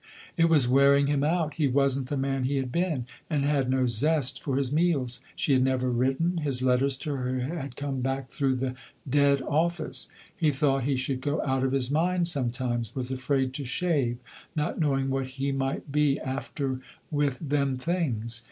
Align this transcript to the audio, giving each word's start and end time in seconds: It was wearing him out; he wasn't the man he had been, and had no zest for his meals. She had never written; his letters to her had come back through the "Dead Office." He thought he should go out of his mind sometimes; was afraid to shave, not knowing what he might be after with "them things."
It 0.35 0.49
was 0.49 0.67
wearing 0.67 1.05
him 1.05 1.23
out; 1.23 1.53
he 1.57 1.67
wasn't 1.67 2.09
the 2.09 2.17
man 2.17 2.45
he 2.45 2.55
had 2.55 2.71
been, 2.71 3.05
and 3.29 3.45
had 3.45 3.69
no 3.69 3.85
zest 3.85 4.41
for 4.41 4.57
his 4.57 4.71
meals. 4.73 5.19
She 5.35 5.53
had 5.53 5.61
never 5.63 5.91
written; 5.91 6.37
his 6.37 6.63
letters 6.63 6.97
to 7.05 7.13
her 7.17 7.41
had 7.41 7.75
come 7.75 8.01
back 8.01 8.31
through 8.31 8.55
the 8.55 8.73
"Dead 9.07 9.43
Office." 9.43 10.07
He 10.35 10.49
thought 10.49 10.85
he 10.85 10.95
should 10.95 11.21
go 11.21 11.39
out 11.43 11.63
of 11.63 11.71
his 11.71 11.91
mind 11.91 12.27
sometimes; 12.27 12.95
was 12.95 13.11
afraid 13.11 13.53
to 13.53 13.63
shave, 13.63 14.17
not 14.55 14.79
knowing 14.79 15.11
what 15.11 15.27
he 15.37 15.51
might 15.51 15.91
be 15.91 16.19
after 16.19 16.79
with 17.11 17.37
"them 17.39 17.77
things." 17.77 18.39